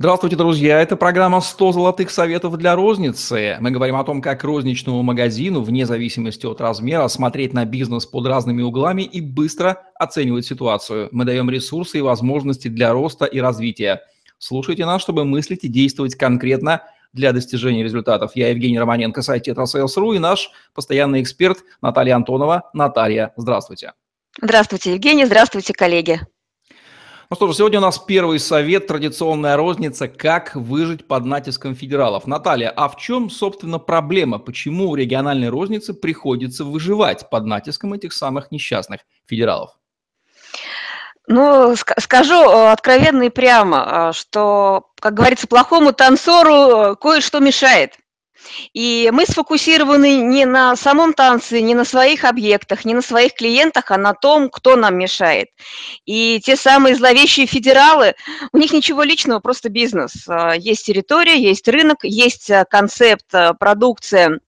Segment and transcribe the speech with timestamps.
[0.00, 0.80] Здравствуйте, друзья!
[0.80, 3.56] Это программа «100 золотых советов для розницы».
[3.58, 8.28] Мы говорим о том, как розничному магазину, вне зависимости от размера, смотреть на бизнес под
[8.28, 11.08] разными углами и быстро оценивать ситуацию.
[11.10, 14.02] Мы даем ресурсы и возможности для роста и развития.
[14.38, 18.30] Слушайте нас, чтобы мыслить и действовать конкретно для достижения результатов.
[18.36, 22.70] Я Евгений Романенко, сайт Tetrasales.ru и наш постоянный эксперт Наталья Антонова.
[22.72, 23.94] Наталья, здравствуйте.
[24.40, 25.24] Здравствуйте, Евгений.
[25.24, 26.20] Здравствуйте, коллеги.
[27.30, 32.26] Ну что ж, сегодня у нас первый совет, традиционная розница, как выжить под натиском федералов.
[32.26, 34.38] Наталья, а в чем, собственно, проблема?
[34.38, 39.72] Почему региональной рознице приходится выживать под натиском этих самых несчастных федералов?
[41.26, 47.98] Ну, скажу э, откровенно и прямо, э, что, как говорится, плохому танцору э, кое-что мешает.
[48.72, 53.90] И мы сфокусированы не на самом танце, не на своих объектах, не на своих клиентах,
[53.90, 55.48] а на том, кто нам мешает.
[56.06, 58.14] И те самые зловещие федералы,
[58.52, 60.28] у них ничего личного, просто бизнес.
[60.28, 64.40] А, есть территория, есть рынок, есть а, концепт, а, продукция,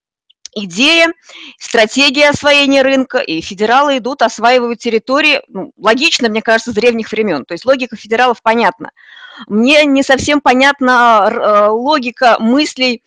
[0.54, 1.12] идея,
[1.58, 7.44] стратегия освоения рынка, и федералы идут, осваивают территории, ну, логично, мне кажется, с древних времен.
[7.44, 8.90] То есть логика федералов понятна.
[9.46, 13.02] Мне не совсем понятна э, логика мыслей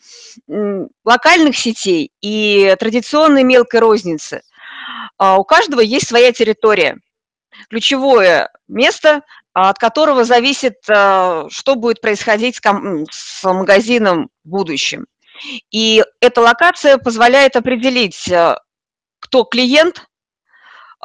[1.03, 4.41] локальных сетей и традиционной мелкой розницы.
[5.17, 6.97] А у каждого есть своя территория,
[7.69, 9.21] ключевое место,
[9.53, 12.59] от которого зависит, э, что будет происходить
[13.11, 15.05] с магазином в будущем.
[15.71, 18.55] И эта локация позволяет определить, э,
[19.19, 20.05] кто клиент,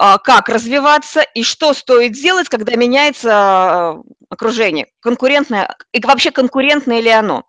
[0.01, 3.97] а, как развиваться и что стоит сделать, когда меняется а,
[4.31, 7.43] окружение, конкурентное, и вообще конкурентное ли оно.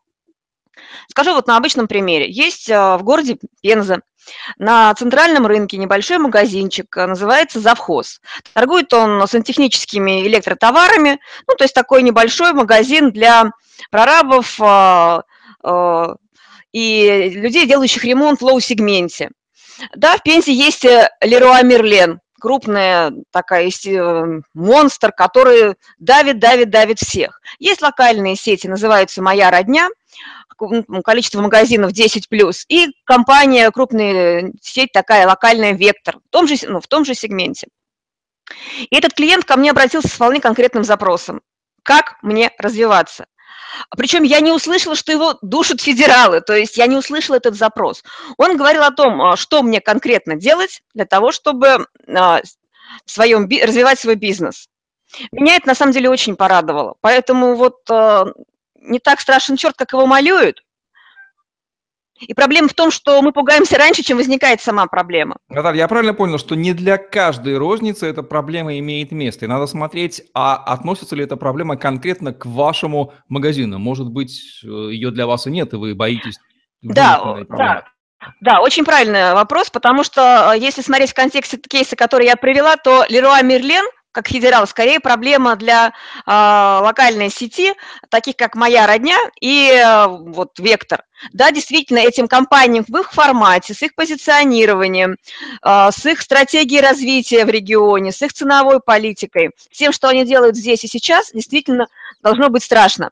[1.09, 2.27] Скажу вот на обычном примере.
[2.27, 4.01] Есть а, в городе Пенза
[4.57, 8.19] на центральном рынке небольшой магазинчик, называется «Завхоз».
[8.53, 13.51] Торгует он сантехническими электротоварами, ну, то есть такой небольшой магазин для
[13.91, 14.59] прорабов
[16.71, 19.29] и людей, делающих ремонт в low -сегменте.
[19.95, 26.99] Да, в Пензе есть э, Леруа Мерлен, крупная такая э, монстр, который давит, давит, давит
[26.99, 27.41] всех.
[27.59, 29.89] Есть локальные сети, называются «Моя родня»,
[31.05, 36.81] количество магазинов 10 плюс, и компания, крупная сеть такая локальная «Вектор» в том же, ну,
[36.81, 37.67] в том же сегменте.
[38.79, 41.41] И этот клиент ко мне обратился с вполне конкретным запросом.
[41.83, 43.25] Как мне развиваться?
[43.97, 48.03] Причем я не услышала, что его душат федералы, то есть я не услышала этот запрос.
[48.37, 52.41] Он говорил о том, а, что мне конкретно делать для того, чтобы а,
[53.05, 54.67] в своем, развивать свой бизнес.
[55.31, 56.95] Меня это на самом деле очень порадовало.
[57.01, 58.25] Поэтому вот а,
[58.75, 60.63] не так страшен черт, как его малюют,
[62.21, 65.37] и проблема в том, что мы пугаемся раньше, чем возникает сама проблема.
[65.49, 69.45] Наталья, я правильно понял, что не для каждой розницы эта проблема имеет место.
[69.45, 73.79] И надо смотреть, а относится ли эта проблема конкретно к вашему магазину.
[73.79, 76.37] Может быть, э, ее для вас и нет, и вы боитесь.
[76.81, 77.83] Да, да.
[78.41, 82.75] Да, очень правильный вопрос, потому что э, если смотреть в контексте кейса, который я привела,
[82.75, 85.91] то Леруа Мерлен– как федерал, скорее проблема для э,
[86.25, 87.73] локальной сети,
[88.09, 91.03] таких как «Моя родня» и э, вот «Вектор».
[91.33, 95.15] Да, действительно, этим компаниям в их формате, с их позиционированием,
[95.63, 100.55] э, с их стратегией развития в регионе, с их ценовой политикой, тем, что они делают
[100.55, 101.87] здесь и сейчас, действительно
[102.21, 103.11] должно быть страшно.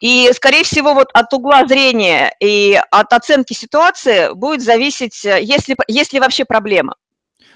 [0.00, 5.76] И, скорее всего, вот от угла зрения и от оценки ситуации будет зависеть, есть ли,
[5.86, 6.96] есть ли вообще проблема.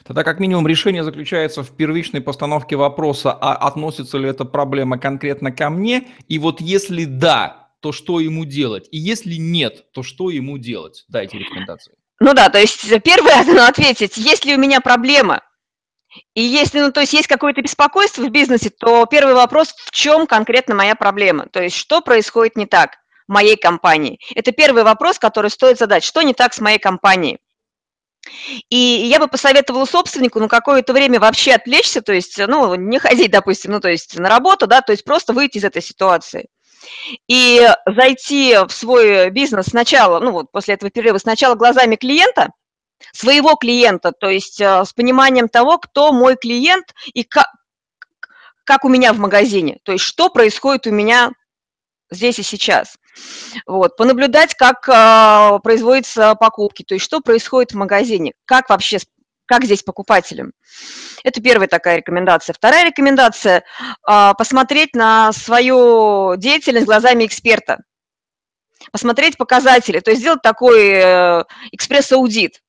[0.07, 5.53] Тогда как минимум решение заключается в первичной постановке вопроса, а относится ли эта проблема конкретно
[5.53, 10.31] ко мне, и вот если да, то что ему делать, и если нет, то что
[10.31, 11.05] ему делать?
[11.09, 11.95] Дайте рекомендации.
[12.21, 15.43] Ну да, то есть первое, ну, ответить, есть ли у меня проблема,
[16.35, 20.27] и если, ну, то есть есть какое-то беспокойство в бизнесе, то первый вопрос, в чем
[20.27, 24.19] конкретно моя проблема, то есть что происходит не так в моей компании.
[24.35, 27.39] Это первый вопрос, который стоит задать, что не так с моей компанией.
[28.71, 33.31] И я бы посоветовала собственнику на какое-то время вообще отвлечься, то есть, ну, не ходить,
[33.31, 36.47] допустим, ну, то есть на работу, да, то есть просто выйти из этой ситуации.
[37.29, 42.51] И зайти в свой бизнес сначала, ну, вот после этого перерыва, сначала глазами клиента,
[43.13, 47.49] своего клиента, то есть э, с пониманием того, кто мой клиент и как,
[48.65, 51.33] как у меня в магазине, то есть что происходит у меня
[52.11, 52.97] здесь и сейчас.
[53.67, 58.99] Вот, понаблюдать, как э, производятся покупки, то есть что происходит в магазине, как вообще,
[59.47, 60.53] как здесь покупателям.
[61.25, 62.55] Это первая такая рекомендация.
[62.55, 63.65] Вторая рекомендация
[64.09, 67.79] э,– посмотреть на свою деятельность глазами эксперта,
[68.91, 72.63] посмотреть показатели, то есть сделать такой э, экспресс-аудит.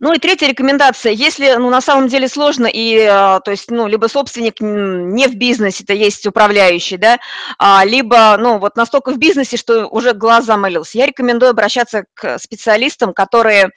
[0.00, 3.86] Ну и третья рекомендация, если ну, на самом деле сложно, и, а, то есть, ну,
[3.86, 7.18] либо собственник не в бизнесе, это есть управляющий, да,
[7.58, 12.38] а, либо, ну, вот настолько в бизнесе, что уже глаз замылился, я рекомендую обращаться к
[12.38, 13.70] специалистам, которые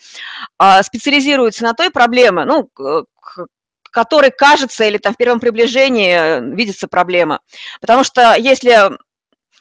[0.57, 2.69] а, специализируются на той проблеме, ну,
[3.91, 7.41] которой кажется или там в первом приближении э, видится проблема.
[7.81, 8.91] Потому что если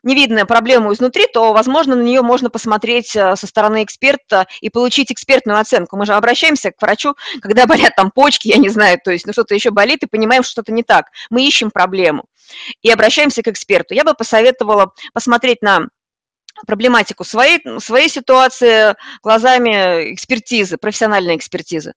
[0.02, 4.70] не видно проблему изнутри, то, возможно, на нее можно посмотреть э, со стороны эксперта и
[4.70, 5.97] получить экспертную оценку.
[5.97, 9.32] Мы же обращаемся к врачу, когда болят там почки, я не знаю, то есть ну,
[9.32, 11.06] что-то еще болит, и понимаем, что что-то не так.
[11.31, 12.25] Мы ищем проблему
[12.82, 13.94] и обращаемся к эксперту.
[13.94, 15.88] Я бы посоветовала посмотреть на
[16.67, 21.94] проблематику своей, своей ситуации глазами экспертизы, профессиональной экспертизы.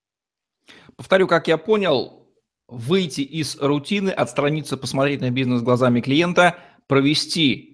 [0.96, 2.28] Повторю, как я понял,
[2.68, 6.58] выйти из рутины, отстраниться, посмотреть на бизнес глазами клиента,
[6.88, 7.73] провести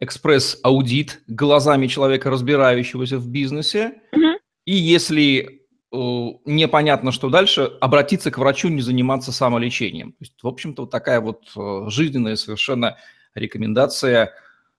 [0.00, 3.94] экспресс-аудит глазами человека, разбирающегося в бизнесе.
[4.12, 4.38] Угу.
[4.66, 5.96] И если э,
[6.44, 10.12] непонятно, что дальше, обратиться к врачу, не заниматься самолечением.
[10.12, 12.96] То есть, в общем-то, вот такая вот э, жизненная совершенно
[13.34, 14.32] рекомендация,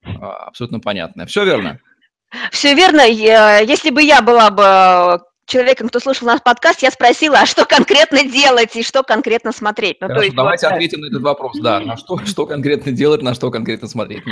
[0.04, 1.26] э, абсолютно понятная.
[1.26, 1.80] Все верно?
[2.52, 3.02] Все верно.
[3.08, 8.24] Если бы я была бы человеком, кто слушал наш подкаст, я спросила, а что конкретно
[8.24, 9.98] делать и что конкретно смотреть.
[10.02, 12.92] Ну, Хорошо, то есть, давайте вот, ответим на этот вопрос, да, на что, что конкретно
[12.92, 14.24] делать, на что конкретно смотреть.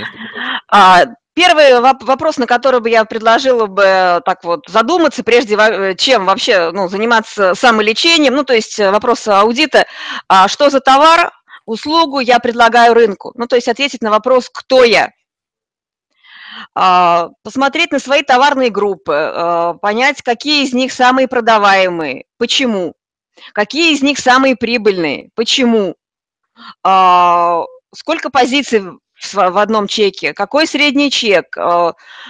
[0.70, 6.72] А, первый вопрос, на который бы я предложила бы так вот задуматься, прежде чем вообще
[6.72, 9.86] ну, заниматься самолечением, ну, то есть вопрос аудита,
[10.28, 11.32] а что за товар,
[11.66, 15.12] услугу я предлагаю рынку, ну, то есть ответить на вопрос, кто я,
[16.74, 22.96] посмотреть на свои товарные группы, а, понять, какие из них самые продаваемые, почему,
[23.54, 25.96] какие из них самые прибыльные, почему,
[26.84, 27.64] а,
[27.94, 28.84] сколько позиций
[29.32, 31.56] в одном чеке, какой средний чек,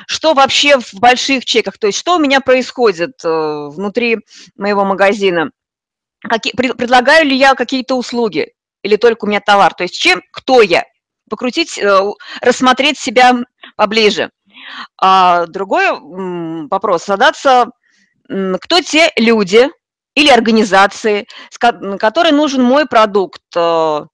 [0.05, 3.27] что вообще в больших чеках, то есть что у меня происходит э,
[3.71, 4.19] внутри
[4.55, 5.49] моего магазина,
[6.55, 8.53] предлагаю ли я какие-то услуги
[8.83, 10.85] или только у меня товар, то есть чем, кто я,
[11.29, 11.99] покрутить, э,
[12.41, 13.33] рассмотреть себя
[13.75, 14.29] поближе.
[14.97, 17.67] А другой вопрос задаться,
[18.27, 19.69] кто те люди
[20.15, 21.27] или организации,
[21.99, 24.05] которые нужен мой продукт, э,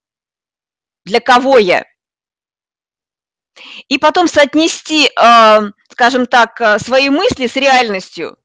[1.04, 1.84] для кого я.
[3.88, 5.60] И потом соотнести, э,
[5.90, 8.36] скажем так, свои мысли с реальностью.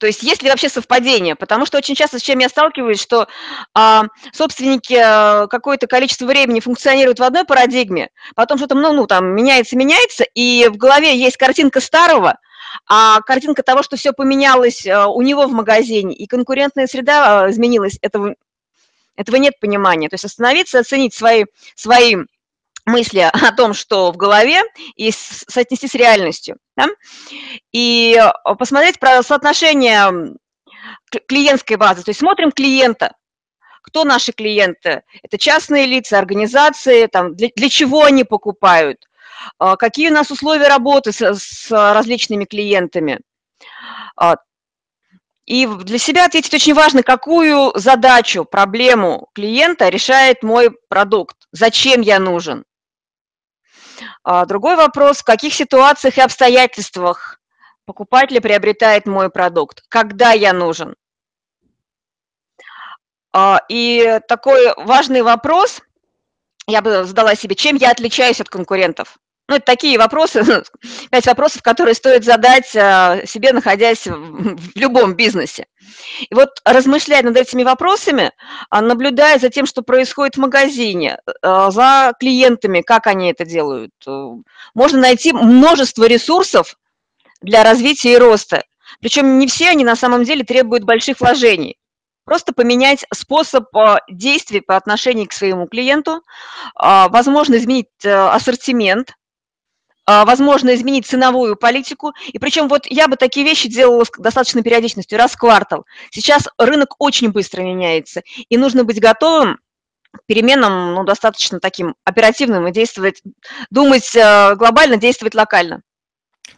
[0.00, 1.36] То есть есть ли вообще совпадение?
[1.36, 3.28] Потому что очень часто с чем я сталкиваюсь, что
[3.74, 9.26] а, собственники а, какое-то количество времени функционируют в одной парадигме, потом что-то ну, ну, там
[9.26, 12.38] меняется, меняется, и в голове есть картинка старого,
[12.88, 17.50] а картинка того, что все поменялось а, у него в магазине, и конкурентная среда а,
[17.50, 18.36] изменилась, этого,
[19.16, 20.08] этого нет понимания.
[20.08, 21.44] То есть остановиться, оценить свои,
[21.74, 22.16] свои
[22.90, 24.62] мысли о том, что в голове,
[24.96, 26.56] и соотнести с реальностью.
[26.76, 26.88] Да?
[27.72, 30.36] И э, посмотреть про соотношение
[31.26, 32.02] клиентской базы.
[32.02, 33.14] То есть смотрим клиента.
[33.82, 35.02] Кто наши клиенты?
[35.22, 38.98] Это частные лица, организации, там, для, для чего они покупают,
[39.58, 43.20] э, какие у нас условия работы с, с различными клиентами.
[44.16, 44.36] А,
[45.46, 52.20] и для себя ответить очень важно, какую задачу, проблему клиента решает мой продукт, зачем я
[52.20, 52.64] нужен.
[54.22, 57.40] А другой вопрос, в каких ситуациях и обстоятельствах
[57.84, 60.94] покупатель приобретает мой продукт, когда я нужен.
[63.32, 65.80] А, и такой важный вопрос,
[66.66, 69.18] я бы задала себе, чем я отличаюсь от конкурентов?
[69.50, 70.44] Ну, это такие вопросы,
[71.10, 75.66] пять вопросов, которые стоит задать а, себе, находясь в любом бизнесе.
[76.20, 78.30] И вот размышляя над этими вопросами,
[78.70, 83.90] а, наблюдая за тем, что происходит в магазине, а, за клиентами, как они это делают,
[84.06, 84.28] э,
[84.74, 86.76] можно найти множество ресурсов
[87.42, 88.62] для развития и роста.
[89.00, 91.76] Причем не все они на самом деле требуют больших вложений.
[92.24, 93.64] Просто поменять способ
[94.08, 96.22] действий по отношению к своему клиенту,
[96.76, 99.19] возможно, изменить э, ассортимент, а,
[100.24, 102.12] возможно изменить ценовую политику.
[102.32, 105.84] И причем вот я бы такие вещи делала с достаточной периодичностью, раз в квартал.
[106.10, 109.58] Сейчас рынок очень быстро меняется, и нужно быть готовым
[110.26, 113.22] переменам ну, достаточно таким оперативным и действовать,
[113.70, 115.82] думать э, глобально, действовать локально.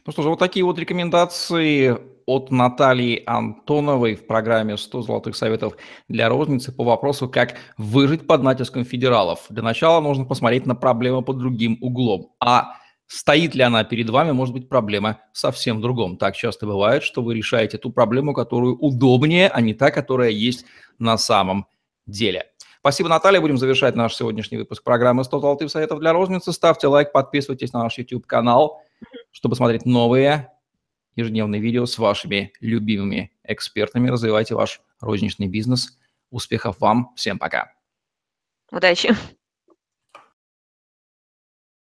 [0.06, 5.76] Ну что же, вот такие вот рекомендации от Натальи Антоновой в программе «100 золотых советов
[6.08, 9.40] для розницы» по вопросу, как выжить под натиском федералов.
[9.48, 12.32] Для начала нужно посмотреть на проблему под другим углом.
[12.40, 12.76] А
[13.14, 16.16] Стоит ли она перед вами, может быть, проблема совсем в другом.
[16.16, 20.64] Так часто бывает, что вы решаете ту проблему, которую удобнее, а не та, которая есть
[20.98, 21.66] на самом
[22.06, 22.46] деле.
[22.80, 23.42] Спасибо, Наталья.
[23.42, 26.54] Будем завершать наш сегодняшний выпуск программы «100 золотых советов для розницы».
[26.54, 28.80] Ставьте лайк, подписывайтесь на наш YouTube-канал,
[29.30, 30.50] чтобы смотреть новые
[31.14, 34.08] ежедневные видео с вашими любимыми экспертами.
[34.08, 35.98] Развивайте ваш розничный бизнес.
[36.30, 37.12] Успехов вам.
[37.14, 37.74] Всем пока.
[38.70, 39.14] Удачи.